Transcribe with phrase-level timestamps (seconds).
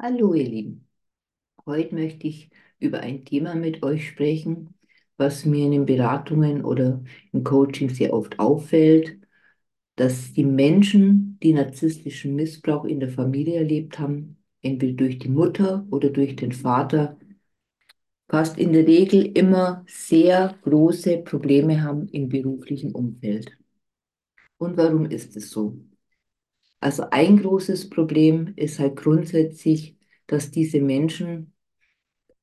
[0.00, 0.88] Hallo ihr Lieben,
[1.66, 4.74] heute möchte ich über ein Thema mit euch sprechen,
[5.16, 7.02] was mir in den Beratungen oder
[7.32, 9.18] im Coaching sehr oft auffällt,
[9.96, 15.86] dass die Menschen, die narzisstischen Missbrauch in der Familie erlebt haben, entweder durch die Mutter
[15.90, 17.18] oder durch den Vater,
[18.28, 23.58] fast in der Regel immer sehr große Probleme haben im beruflichen Umfeld.
[24.58, 25.76] Und warum ist es so?
[26.80, 29.96] Also ein großes Problem ist halt grundsätzlich,
[30.26, 31.52] dass diese Menschen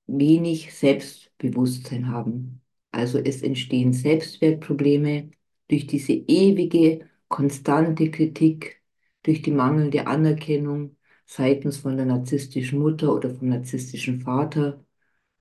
[0.07, 2.61] wenig Selbstbewusstsein haben.
[2.91, 5.31] Also es entstehen Selbstwertprobleme
[5.67, 8.81] durch diese ewige, konstante Kritik,
[9.23, 10.95] durch die mangelnde Anerkennung
[11.25, 14.85] seitens von der narzisstischen Mutter oder vom narzisstischen Vater.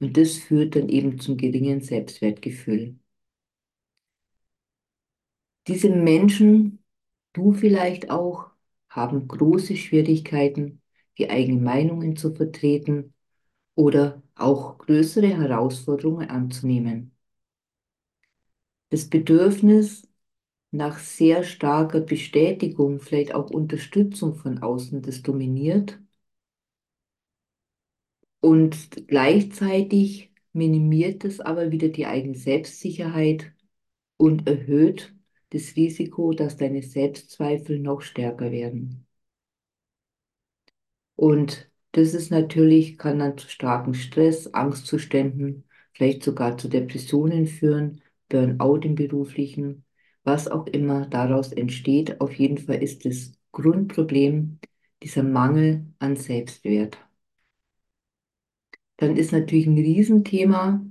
[0.01, 2.99] Und das führt dann eben zum geringen Selbstwertgefühl.
[5.66, 6.83] Diese Menschen,
[7.35, 8.51] du vielleicht auch,
[8.95, 10.83] haben große Schwierigkeiten,
[11.19, 13.15] die eigenen Meinungen zu vertreten
[13.77, 17.13] oder auch größere Herausforderungen anzunehmen.
[18.88, 20.09] Das Bedürfnis
[20.73, 26.01] nach sehr starker Bestätigung, vielleicht auch Unterstützung von außen, das dominiert.
[28.40, 33.52] Und gleichzeitig minimiert es aber wieder die eigene Selbstsicherheit
[34.18, 35.13] und erhöht
[35.55, 39.07] das Risiko, dass deine Selbstzweifel noch stärker werden.
[41.16, 48.02] Und das ist natürlich, kann dann zu starken Stress, Angstzuständen, vielleicht sogar zu Depressionen führen,
[48.29, 49.85] Burnout im beruflichen,
[50.24, 52.21] was auch immer daraus entsteht.
[52.21, 54.59] Auf jeden Fall ist das Grundproblem
[55.02, 56.99] dieser Mangel an Selbstwert.
[58.96, 60.85] Dann ist natürlich ein Riesenthema,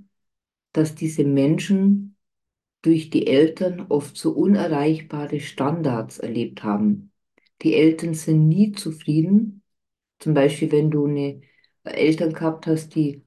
[0.73, 2.15] dass diese Menschen
[2.83, 7.13] durch die Eltern oft so unerreichbare Standards erlebt haben.
[7.63, 9.63] Die Eltern sind nie zufrieden
[10.19, 11.41] zum Beispiel, wenn du eine
[11.83, 13.23] Eltern gehabt hast, die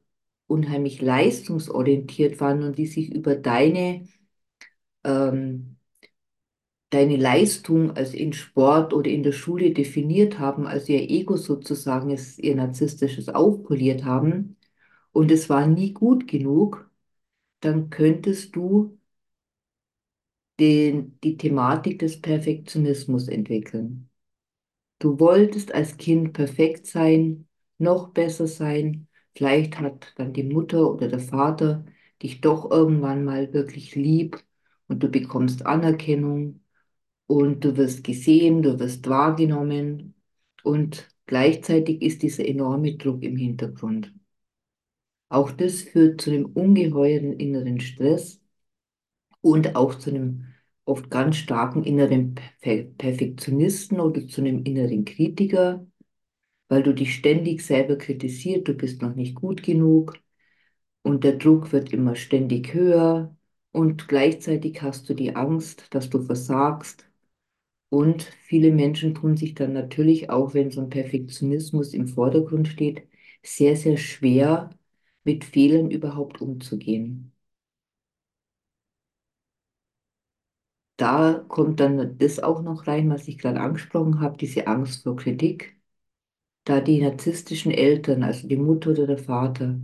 [0.46, 4.06] unheimlich leistungsorientiert waren und die sich über deine,
[5.04, 5.76] ähm,
[6.90, 12.10] deine Leistung, also in Sport oder in der Schule definiert haben, also ihr Ego sozusagen,
[12.10, 14.56] ist ihr narzisstisches aufpoliert haben
[15.12, 16.90] und es war nie gut genug,
[17.60, 18.98] dann könntest du
[20.60, 24.10] den, die Thematik des Perfektionismus entwickeln.
[24.98, 29.08] Du wolltest als Kind perfekt sein, noch besser sein.
[29.34, 31.84] Vielleicht hat dann die Mutter oder der Vater
[32.22, 34.42] dich doch irgendwann mal wirklich lieb
[34.88, 36.62] und du bekommst Anerkennung
[37.26, 40.14] und du wirst gesehen, du wirst wahrgenommen
[40.64, 44.12] und gleichzeitig ist dieser enorme Druck im Hintergrund.
[45.28, 48.40] Auch das führt zu einem ungeheuren inneren Stress
[49.46, 50.46] und auch zu einem
[50.84, 55.86] oft ganz starken inneren Perfektionisten oder zu einem inneren Kritiker,
[56.68, 60.18] weil du dich ständig selber kritisiert, du bist noch nicht gut genug
[61.02, 63.36] und der Druck wird immer ständig höher
[63.72, 67.06] und gleichzeitig hast du die Angst, dass du versagst.
[67.90, 73.08] Und viele Menschen tun sich dann natürlich auch, wenn so ein Perfektionismus im Vordergrund steht,
[73.44, 74.70] sehr, sehr schwer,
[75.24, 77.32] mit Fehlern überhaupt umzugehen.
[80.96, 85.16] Da kommt dann das auch noch rein, was ich gerade angesprochen habe, diese Angst vor
[85.16, 85.76] Kritik.
[86.64, 89.80] Da die narzisstischen Eltern, also die Mutter oder der Vater,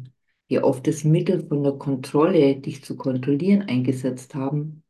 [0.48, 4.82] ja oft das Mittel von der Kontrolle, dich zu kontrollieren, eingesetzt haben,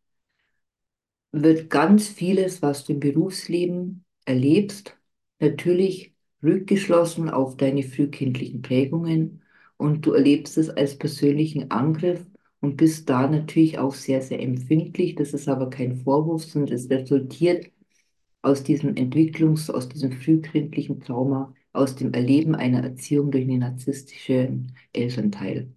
[1.33, 4.97] wird ganz vieles, was du im Berufsleben erlebst,
[5.41, 9.43] natürlich rückgeschlossen auf deine frühkindlichen Prägungen
[9.77, 12.25] und du erlebst es als persönlichen Angriff
[12.63, 15.17] und bist da natürlich auch sehr, sehr empfindlich.
[15.17, 17.71] Das ist aber kein Vorwurf, sondern es resultiert
[18.43, 24.77] aus diesem Entwicklungs-, aus diesem frühkindlichen Trauma, aus dem Erleben einer Erziehung durch einen narzisstischen
[24.93, 25.73] Elternteil.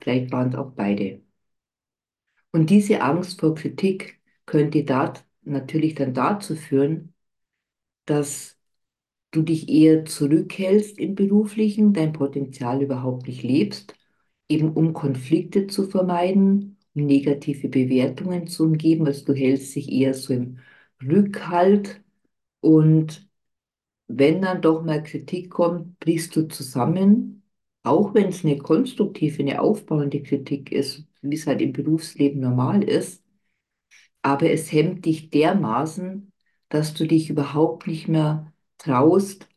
[0.00, 1.22] Vielleicht waren es auch beide.
[2.52, 7.14] Und diese Angst vor Kritik könnte da natürlich dann dazu führen,
[8.06, 8.58] dass
[9.32, 13.94] du dich eher zurückhältst im beruflichen, dein Potenzial überhaupt nicht lebst
[14.50, 19.06] eben um Konflikte zu vermeiden, um negative Bewertungen zu umgeben.
[19.06, 20.58] Also du hältst dich eher so im
[21.02, 22.02] Rückhalt
[22.60, 23.28] und
[24.08, 27.42] wenn dann doch mal Kritik kommt, brichst du zusammen,
[27.84, 32.82] auch wenn es eine konstruktive, eine aufbauende Kritik ist, wie es halt im Berufsleben normal
[32.84, 33.22] ist.
[34.22, 36.32] Aber es hemmt dich dermaßen,
[36.68, 39.48] dass du dich überhaupt nicht mehr traust,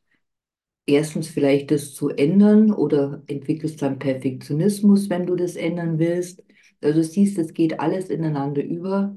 [0.85, 6.43] erstens vielleicht das zu ändern oder entwickelst dann Perfektionismus, wenn du das ändern willst.
[6.81, 9.15] Also siehst, es geht alles ineinander über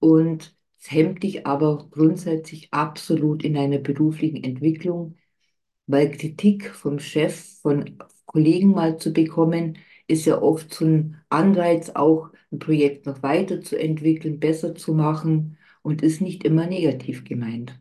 [0.00, 5.16] und es hemmt dich aber grundsätzlich absolut in deiner beruflichen Entwicklung,
[5.86, 9.78] weil Kritik vom Chef, von Kollegen mal zu bekommen,
[10.08, 16.02] ist ja oft so ein Anreiz, auch ein Projekt noch weiterzuentwickeln, besser zu machen und
[16.02, 17.78] ist nicht immer negativ gemeint.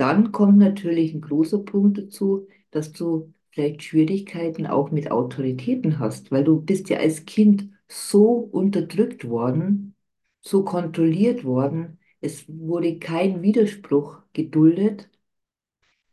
[0.00, 6.30] Dann kommt natürlich ein großer Punkt dazu, dass du vielleicht Schwierigkeiten auch mit Autoritäten hast,
[6.32, 9.94] weil du bist ja als Kind so unterdrückt worden,
[10.40, 15.10] so kontrolliert worden, es wurde kein Widerspruch geduldet.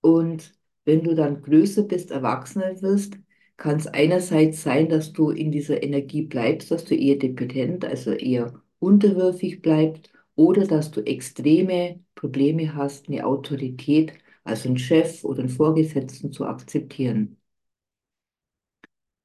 [0.02, 0.54] Und
[0.86, 3.18] wenn du dann größer bist, erwachsener wirst,
[3.58, 8.12] kann es einerseits sein, dass du in dieser Energie bleibst, dass du eher dependent, also
[8.12, 14.14] eher unterwürfig bleibst, oder dass du extreme Probleme hast, eine Autorität,
[14.46, 17.38] also einen Chef oder einen Vorgesetzten zu akzeptieren.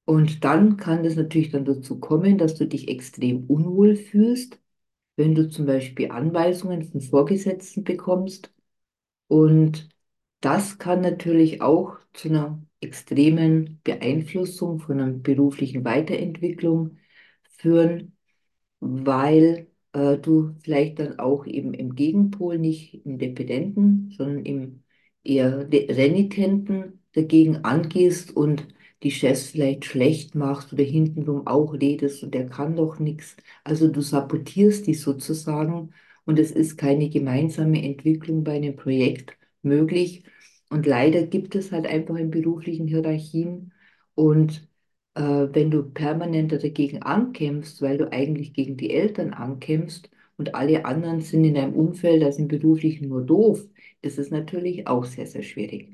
[0.04, 4.58] Und dann kann es natürlich dann dazu kommen, dass du dich extrem unwohl fühlst,
[5.16, 8.52] wenn du zum Beispiel Anweisungen von Vorgesetzten bekommst
[9.28, 9.88] und
[10.40, 16.98] das kann natürlich auch zu einer extremen Beeinflussung von einer beruflichen Weiterentwicklung
[17.58, 18.16] führen,
[18.80, 24.82] weil äh, du vielleicht dann auch eben im Gegenpol nicht im Dependenten, sondern im
[25.24, 28.66] eher renitenten dagegen angehst und
[29.02, 33.36] die Chefs vielleicht schlecht machst oder hintenrum auch redest und der kann doch nichts.
[33.64, 35.92] Also du sabotierst die sozusagen
[36.24, 40.24] und es ist keine gemeinsame Entwicklung bei einem Projekt möglich.
[40.70, 43.72] Und leider gibt es halt einfach in beruflichen Hierarchien
[44.14, 44.68] und
[45.14, 50.84] äh, wenn du permanent dagegen ankämpfst, weil du eigentlich gegen die Eltern ankämpfst und alle
[50.84, 53.66] anderen sind in deinem Umfeld, also im beruflichen nur doof,
[54.02, 55.90] ist es natürlich auch sehr, sehr schwierig.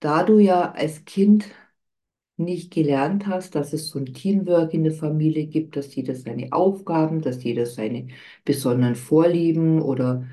[0.00, 1.46] Da du ja als Kind
[2.36, 6.52] nicht gelernt hast, dass es so ein Teamwork in der Familie gibt, dass jeder seine
[6.52, 8.08] Aufgaben, dass jeder seine
[8.44, 10.26] besonderen Vorlieben oder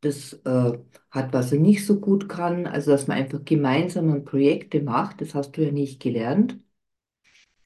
[0.00, 0.78] das äh,
[1.10, 5.34] hat, was er nicht so gut kann, also dass man einfach gemeinsam Projekte macht, das
[5.34, 6.58] hast du ja nicht gelernt,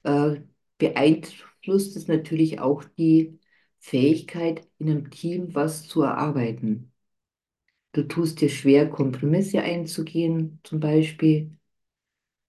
[0.05, 0.41] äh,
[0.79, 3.39] beeinflusst es natürlich auch die
[3.79, 6.93] Fähigkeit, in einem Team was zu erarbeiten.
[7.93, 11.57] Du tust dir schwer, Kompromisse einzugehen, zum Beispiel,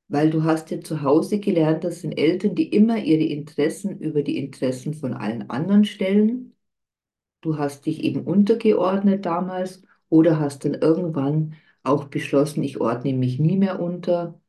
[0.10, 4.22] weil du hast ja zu Hause gelernt, das sind Eltern, die immer ihre Interessen über
[4.24, 6.51] die Interessen von allen anderen stellen.
[7.42, 13.40] Du hast dich eben untergeordnet damals oder hast dann irgendwann auch beschlossen, ich ordne mich
[13.40, 14.40] nie mehr unter.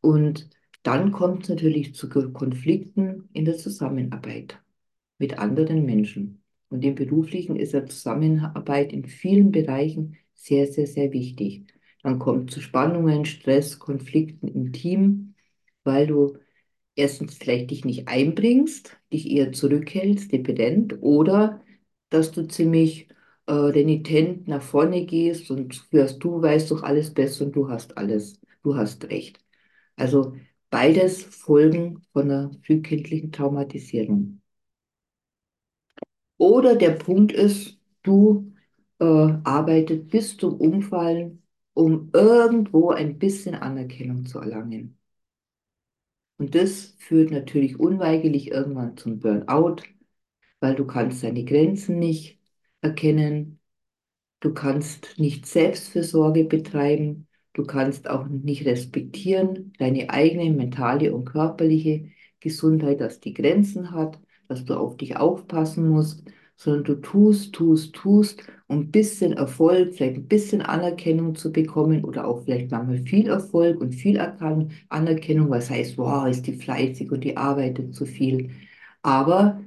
[0.00, 0.50] Und
[0.82, 4.60] dann kommt es natürlich zu Konflikten in der Zusammenarbeit
[5.18, 6.42] mit anderen Menschen.
[6.68, 11.66] Und im Beruflichen ist ja Zusammenarbeit in vielen Bereichen sehr, sehr, sehr wichtig.
[12.02, 15.34] Dann kommt zu Spannungen, Stress, Konflikten im Team,
[15.84, 16.38] weil du
[16.96, 21.62] erstens vielleicht dich nicht einbringst, dich eher zurückhältst, dependent, oder
[22.12, 23.08] dass du ziemlich
[23.46, 27.96] äh, renitent nach vorne gehst und führst, du weißt doch alles besser und du hast
[27.98, 29.40] alles, du hast recht.
[29.96, 30.36] Also
[30.70, 34.40] beides Folgen von einer frühkindlichen Traumatisierung.
[36.38, 38.52] Oder der Punkt ist, du
[38.98, 41.42] äh, arbeitest bis zum Umfallen,
[41.74, 44.98] um irgendwo ein bisschen Anerkennung zu erlangen.
[46.36, 49.76] Und das führt natürlich unweigerlich irgendwann zum Burnout,
[50.62, 52.40] weil du kannst deine Grenzen nicht
[52.82, 53.60] erkennen,
[54.40, 62.10] du kannst nicht Selbstfürsorge betreiben, du kannst auch nicht respektieren deine eigene mentale und körperliche
[62.40, 66.24] Gesundheit, dass die Grenzen hat, dass du auf dich aufpassen musst,
[66.56, 72.04] sondern du tust, tust, tust, um ein bisschen Erfolg, vielleicht ein bisschen Anerkennung zu bekommen
[72.04, 74.18] oder auch vielleicht manchmal viel Erfolg und viel
[74.88, 78.50] Anerkennung, was heißt, wow, ist die fleißig und die arbeitet so viel.
[79.02, 79.60] Aber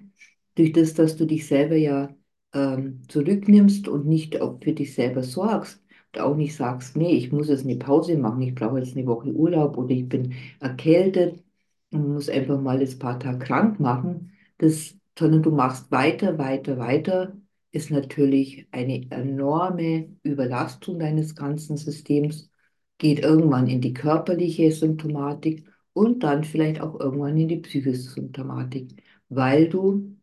[0.56, 2.10] durch das, dass du dich selber ja
[2.54, 5.84] ähm, zurücknimmst und nicht auch für dich selber sorgst
[6.14, 9.06] und auch nicht sagst, nee, ich muss jetzt eine Pause machen, ich brauche jetzt eine
[9.06, 11.44] Woche Urlaub oder ich bin erkältet
[11.92, 16.78] und muss einfach mal das paar Tage krank machen, das, sondern du machst weiter, weiter,
[16.78, 17.36] weiter,
[17.72, 22.50] ist natürlich eine enorme Überlastung deines ganzen Systems,
[22.98, 29.04] geht irgendwann in die körperliche Symptomatik und dann vielleicht auch irgendwann in die psychische Symptomatik,
[29.30, 30.16] weil du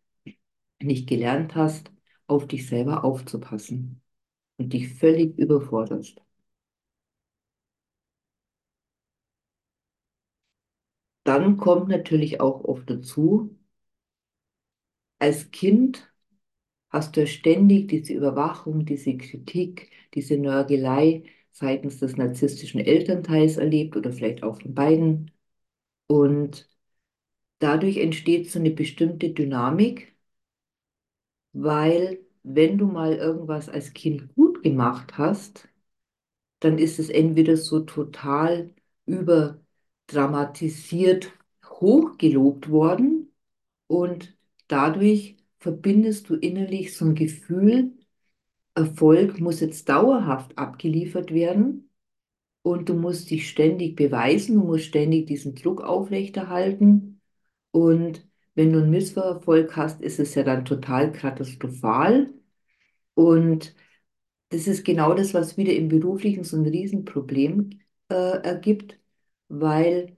[0.84, 1.90] nicht gelernt hast,
[2.26, 4.02] auf dich selber aufzupassen
[4.58, 6.22] und dich völlig überforderst.
[11.24, 13.58] Dann kommt natürlich auch oft dazu,
[15.18, 16.12] als Kind
[16.90, 23.96] hast du ja ständig diese Überwachung, diese Kritik, diese Nörgelei seitens des narzisstischen Elternteils erlebt
[23.96, 25.30] oder vielleicht auch von beiden.
[26.08, 26.68] Und
[27.60, 30.12] dadurch entsteht so eine bestimmte Dynamik,
[31.52, 35.68] weil wenn du mal irgendwas als Kind gut gemacht hast,
[36.61, 38.75] dann ist es entweder so total
[39.06, 41.32] überdramatisiert
[41.66, 43.32] hochgelobt worden
[43.88, 44.37] und
[44.68, 47.92] dadurch verbindest du innerlich so ein Gefühl,
[48.75, 51.90] Erfolg muss jetzt dauerhaft abgeliefert werden
[52.62, 57.21] und du musst dich ständig beweisen, du musst ständig diesen Druck aufrechterhalten
[57.73, 62.32] und wenn du einen Misserfolg hast, ist es ja dann total katastrophal
[63.14, 63.75] und
[64.50, 68.99] das ist genau das, was wieder im Beruflichen so ein Riesenproblem äh, ergibt,
[69.49, 70.16] weil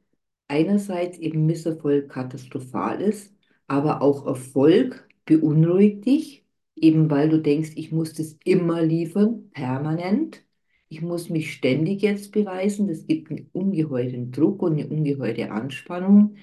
[0.49, 3.33] einerseits eben Misserfolg katastrophal ist,
[3.67, 6.45] aber auch Erfolg beunruhigt dich,
[6.76, 10.43] eben weil du denkst, ich muss das immer liefern, permanent.
[10.88, 12.88] Ich muss mich ständig jetzt beweisen.
[12.88, 16.37] Das gibt einen ungeheuren Druck und eine ungeheure Anspannung.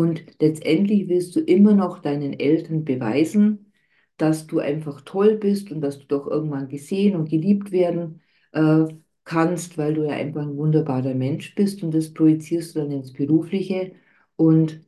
[0.00, 3.72] Und letztendlich willst du immer noch deinen Eltern beweisen,
[4.16, 8.84] dass du einfach toll bist und dass du doch irgendwann gesehen und geliebt werden äh,
[9.24, 13.12] kannst, weil du ja einfach ein wunderbarer Mensch bist und das projizierst du dann ins
[13.12, 13.92] Berufliche.
[14.36, 14.80] Und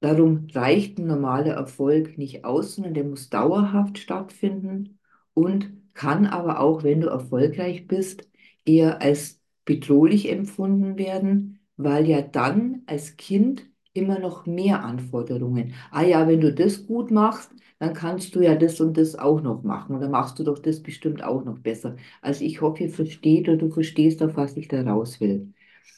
[0.00, 4.98] darum reicht ein normaler Erfolg nicht aus, sondern der muss dauerhaft stattfinden
[5.34, 8.28] und kann aber auch, wenn du erfolgreich bist,
[8.64, 13.69] eher als bedrohlich empfunden werden, weil ja dann als Kind
[14.00, 15.74] immer noch mehr Anforderungen.
[15.90, 19.40] Ah ja, wenn du das gut machst, dann kannst du ja das und das auch
[19.42, 20.00] noch machen.
[20.00, 21.96] Dann machst du doch das bestimmt auch noch besser.
[22.22, 25.52] Also ich hoffe, ihr versteht oder du verstehst, auf was ich da raus will.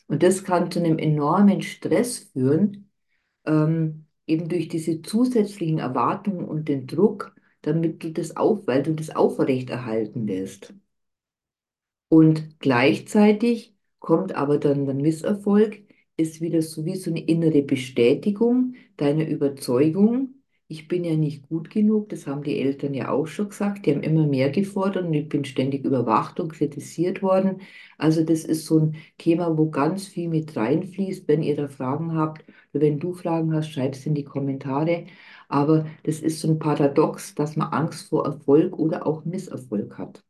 [0.09, 2.91] Und das kann zu einem enormen Stress führen,
[3.47, 8.95] ähm, eben durch diese zusätzlichen Erwartungen und den Druck, damit du das auf, weil du
[8.95, 10.75] das aufrechterhalten willst.
[12.09, 15.83] Und gleichzeitig kommt aber dann der Misserfolg,
[16.17, 20.35] ist wieder so wie so eine innere Bestätigung deiner Überzeugung,
[20.69, 23.93] ich bin ja nicht gut genug, das haben die Eltern ja auch schon gesagt, die
[23.95, 27.61] haben immer mehr gefordert und ich bin ständig überwacht und kritisiert worden.
[27.99, 31.29] Also das ist so ein Thema, wo ganz viel mit reinfließt.
[31.29, 35.07] Wenn ihr da Fragen habt wenn du Fragen hast, schreib es in die Kommentare.
[35.49, 40.25] Aber das ist so ein Paradox, dass man Angst vor Erfolg oder auch Misserfolg hat.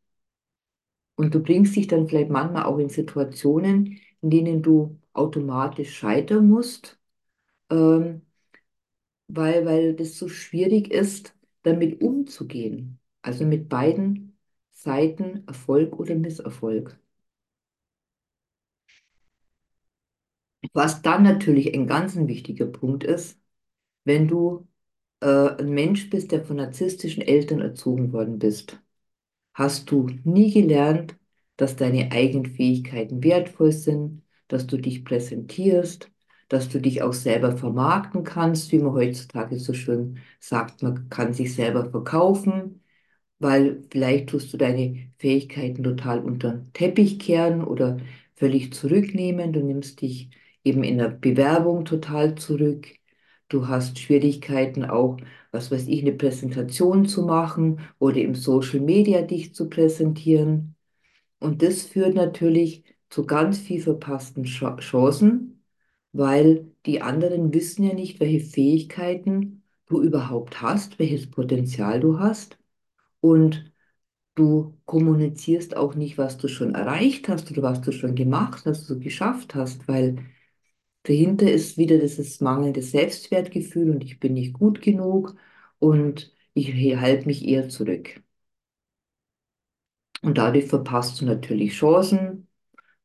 [1.17, 6.49] Und du bringst dich dann vielleicht manchmal auch in Situationen, in denen du automatisch scheitern
[6.49, 6.99] musst,
[7.71, 8.23] ähm,
[9.29, 12.99] weil, weil das so schwierig ist, damit umzugehen.
[13.23, 14.37] Also mit beiden
[14.73, 16.99] Seiten Erfolg oder Misserfolg.
[20.75, 23.39] Was dann natürlich ein ganz wichtiger Punkt ist,
[24.05, 24.69] wenn du
[25.21, 25.27] äh,
[25.59, 28.81] ein Mensch bist, der von narzisstischen Eltern erzogen worden bist,
[29.55, 31.17] hast du nie gelernt,
[31.57, 34.22] dass deine eigenen Fähigkeiten wertvoll sind,
[34.53, 36.11] dass du dich präsentierst,
[36.49, 41.33] dass du dich auch selber vermarkten kannst, wie man heutzutage so schön sagt, man kann
[41.33, 42.83] sich selber verkaufen,
[43.39, 47.99] weil vielleicht tust du deine Fähigkeiten total unter den Teppich kehren oder
[48.37, 49.53] völlig zurücknehmen.
[49.53, 50.31] Du nimmst dich
[50.65, 52.89] eben in der Bewerbung total zurück.
[53.49, 55.19] Du hast Schwierigkeiten auch,
[55.51, 60.75] was weiß ich, eine Präsentation zu machen oder im Social Media dich zu präsentieren.
[61.41, 65.63] Und das führt natürlich zu ganz viel verpassten Ch Chancen,
[66.13, 72.59] weil die anderen wissen ja nicht, welche Fähigkeiten du überhaupt hast, welches Potenzial du hast.
[73.21, 73.73] Und
[74.37, 78.83] du kommunizierst auch nicht, was du schon erreicht hast oder was du schon gemacht hast,
[78.83, 80.19] was du geschafft hast, weil
[81.05, 85.37] dahinter ist wieder dieses mangelnde Selbstwertgefühl und ich bin nicht gut genug
[85.79, 86.69] und ich
[87.01, 88.23] halte mich eher zurück.
[90.23, 92.49] Und dadurch verpasst du natürlich Chancen,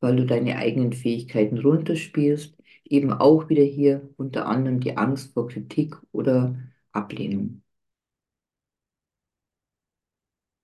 [0.00, 2.56] weil du deine eigenen Fähigkeiten runterspielst.
[2.84, 6.56] Eben auch wieder hier unter anderem die Angst vor Kritik oder
[6.92, 7.62] Ablehnung.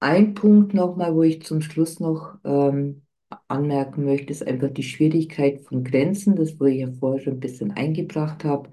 [0.00, 3.02] Ein Punkt nochmal, wo ich zum Schluss noch ähm,
[3.48, 7.40] anmerken möchte, ist einfach die Schwierigkeit von Grenzen, das wo ich ja vorher schon ein
[7.40, 8.70] bisschen eingebracht habe.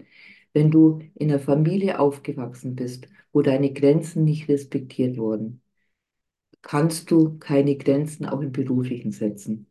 [0.54, 5.62] Wenn du in einer Familie aufgewachsen bist, wo deine Grenzen nicht respektiert wurden,
[6.64, 9.71] kannst du keine Grenzen auch im Beruflichen setzen.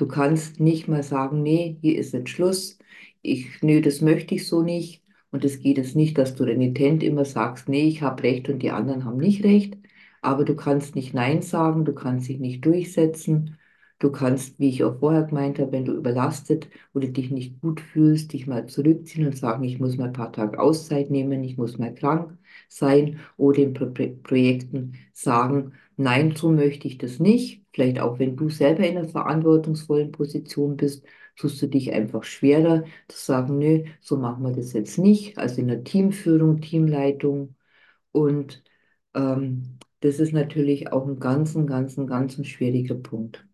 [0.00, 2.78] Du kannst nicht mal sagen, nee, hier ist jetzt Schluss,
[3.22, 5.02] ich, nö, das möchte ich so nicht.
[5.30, 8.60] Und es geht jetzt nicht, dass du renitent immer sagst, nee, ich habe Recht und
[8.62, 9.76] die anderen haben nicht Recht.
[10.22, 13.58] Aber du kannst nicht Nein sagen, du kannst dich nicht durchsetzen.
[13.98, 17.80] Du kannst, wie ich auch vorher gemeint habe, wenn du überlastet oder dich nicht gut
[17.80, 21.58] fühlst, dich mal zurückziehen und sagen, ich muss mal ein paar Tage Auszeit nehmen, ich
[21.58, 22.36] muss mal krank
[22.68, 23.86] sein oder in Pro
[24.22, 27.59] Projekten sagen, nein, so möchte ich das nicht.
[27.72, 31.04] Vielleicht auch, wenn du selber in einer verantwortungsvollen Position bist,
[31.36, 35.38] tust du dich einfach schwerer zu sagen, nö, so machen wir das jetzt nicht.
[35.38, 37.54] Also in der Teamführung, Teamleitung
[38.12, 38.62] und
[39.14, 43.46] ähm, Das ist natürlich auch ein ganz, ganz, ganz schwieriger Punkt.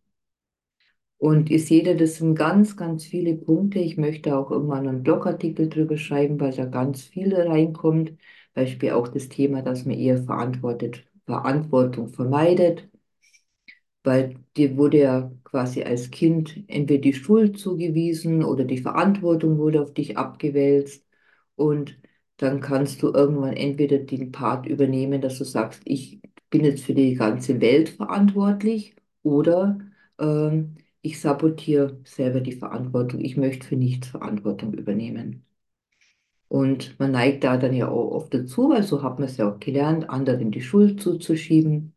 [1.19, 3.79] Und seht ja, das sind ganz, ganz viele Punkte.
[3.79, 8.13] Ich möchte auch irgendwann einen Blogartikel drüber schreiben, weil da ganz viel reinkommt.
[8.55, 12.89] Beispiel auch das Thema, dass man eher verantwortet, Verantwortung vermeidet,
[14.07, 19.83] weil dir wurde ja quasi als Kind entweder die Schuld zugewiesen oder die Verantwortung wurde
[19.83, 21.05] auf dich abgewälzt.
[21.57, 21.99] Und
[22.39, 26.21] dann kannst du irgendwann entweder den Part übernehmen, dass du sagst, ich
[26.51, 29.79] bin jetzt für die ganze Welt verantwortlich oder
[30.19, 33.21] ähm, ich sabotiere selber die Verantwortung.
[33.25, 35.45] Ich möchte für nichts Verantwortung übernehmen.
[36.49, 39.49] Und man neigt da dann ja auch oft dazu, weil so hat man es ja
[39.53, 41.96] auch gelernt, anderen die Schuld zuzuschieben.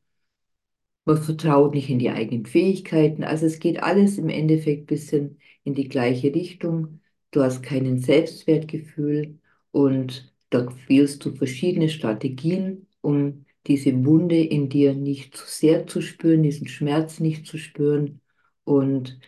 [1.06, 3.24] Man vertraut nicht in die eigenen Fähigkeiten.
[3.24, 7.02] Also es geht alles im Endeffekt ein bisschen in die gleiche Richtung.
[7.32, 9.40] Du hast keinen Selbstwertgefühl
[9.72, 16.02] und da wählst du verschiedene Strategien, um diese Wunde in dir nicht zu sehr zu
[16.02, 18.22] spüren, diesen Schmerz nicht zu spüren
[18.64, 19.20] und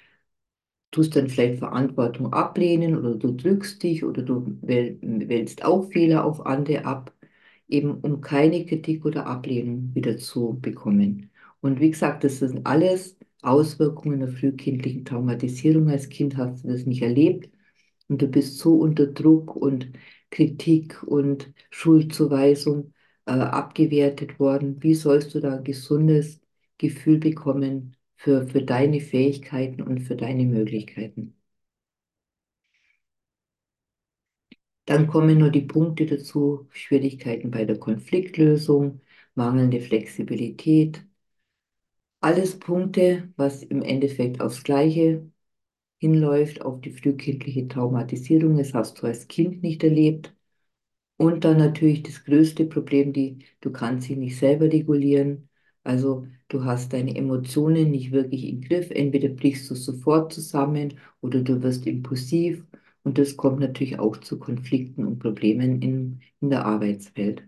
[0.92, 6.46] tust dann vielleicht Verantwortung ablehnen oder du drückst dich oder du wälzt auch Fehler auf
[6.46, 7.14] andere ab,
[7.70, 11.31] eben um keine Kritik oder Ablehnung wieder zu bekommen.
[11.62, 15.90] Und wie gesagt, das sind alles Auswirkungen der frühkindlichen Traumatisierung.
[15.90, 17.50] Als Kind hast du das nicht erlebt
[18.08, 19.92] und du bist so unter Druck und
[20.32, 22.94] Kritik und Schuldzuweisung
[23.26, 24.82] äh, abgewertet worden.
[24.84, 26.42] Wie sollst du da ein gesundes
[26.78, 31.36] Gefühl bekommen für, für deine Fähigkeiten und für deine Möglichkeiten?
[34.86, 39.02] Dann kommen nur die Punkte dazu, Schwierigkeiten bei der Konfliktlösung,
[39.34, 41.04] mangelnde Flexibilität.
[42.22, 45.30] Alles Punkte, was im Endeffekt aufs Gleiche
[46.00, 48.58] hinläuft, auf die frühkindliche Traumatisierung.
[48.58, 50.36] Das hast du als Kind nicht erlebt.
[51.18, 55.50] Und dann natürlich das größte Problem, die, du kannst sie nicht selber regulieren.
[55.84, 58.92] Also du hast deine Emotionen nicht wirklich im Griff.
[58.92, 62.66] Entweder brichst du sofort zusammen oder du wirst impulsiv.
[63.04, 67.44] Und das kommt natürlich auch zu Konflikten und Problemen in, in der Arbeitswelt.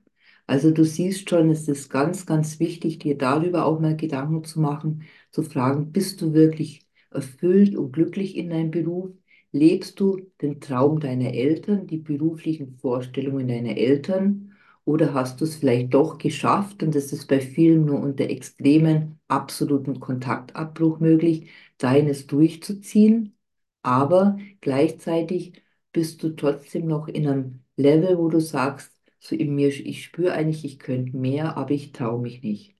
[0.53, 4.59] Also du siehst schon, es ist ganz, ganz wichtig, dir darüber auch mal Gedanken zu
[4.61, 9.09] machen, zu fragen, bist du wirklich erfüllt und glücklich in deinem Beruf?
[9.51, 14.53] Lebst du den Traum deiner Eltern, die beruflichen Vorstellungen deiner Eltern?
[14.85, 19.19] Oder hast du es vielleicht doch geschafft, und das ist bei vielen nur unter extremen,
[19.27, 23.35] absoluten Kontaktabbruch möglich, deines durchzuziehen?
[23.81, 28.92] Aber gleichzeitig bist du trotzdem noch in einem Level, wo du sagst,
[29.23, 32.75] so in mir, ich spüre eigentlich, ich könnte mehr, aber ich traue mich nicht.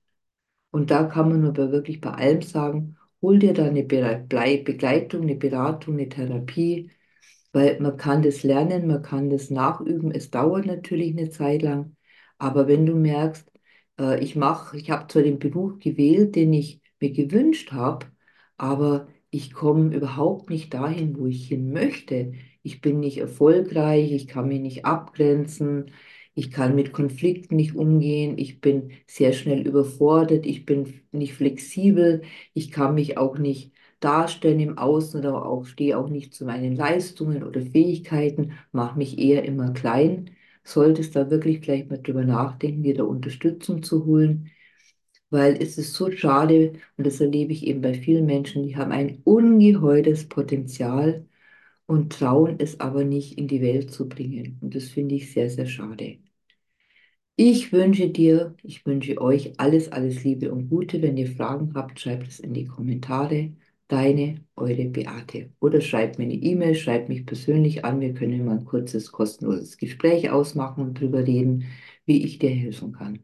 [0.72, 5.36] Und da kann man nur wirklich bei allem sagen, hol dir da eine Begleitung, eine
[5.36, 6.92] Beratung, eine Therapie,
[7.52, 10.12] weil man kann das lernen, man kann das nachüben.
[10.12, 11.96] Es dauert natürlich eine Zeit lang,
[12.38, 13.52] aber wenn du merkst,
[14.00, 18.08] äh, ich mache, ich habe zwar den Beruf gewählt, den ich mir gewünscht habe,
[18.58, 22.34] aber ich komme überhaupt nicht dahin, wo ich hin möchte.
[22.64, 25.92] Ich bin nicht erfolgreich, ich kann mich nicht abgrenzen,
[26.36, 32.22] ich kann mit Konflikten nicht umgehen, ich bin sehr schnell überfordert, ich bin nicht flexibel,
[32.54, 36.76] ich kann mich auch nicht darstellen im Außen oder auch stehe auch nicht zu meinen
[36.76, 40.32] Leistungen oder Fähigkeiten, mache mich eher immer klein.
[40.64, 44.50] Solltest da wirklich gleich mal drüber nachdenken, dir da Unterstützung zu holen,
[45.30, 48.92] weil es ist so schade und das erlebe ich eben bei vielen Menschen, die haben
[48.92, 51.26] ein ungeheures Potenzial
[51.88, 54.58] und trauen es aber nicht in die Welt zu bringen.
[54.62, 56.20] Und das finde ich sehr, sehr schade.
[57.36, 61.02] Ich wünsche dir, ich wünsche euch alles, alles Liebe und Gute.
[61.02, 63.54] Wenn ihr Fragen habt, schreibt es in die Kommentare.
[63.88, 65.52] Deine, eure Beate.
[65.60, 68.00] Oder schreibt mir eine E-Mail, schreibt mich persönlich an.
[68.02, 71.66] Wir können mal ein kurzes, kostenloses Gespräch ausmachen und darüber reden,
[72.06, 73.20] wie ich dir helfen kann.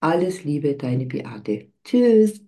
[0.00, 1.72] Alles Liebe, deine Beate.
[1.84, 2.42] Tschüss.